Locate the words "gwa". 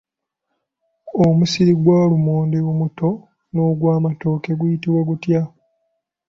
1.83-1.99